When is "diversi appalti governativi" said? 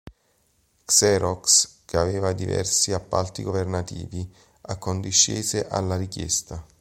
2.33-4.27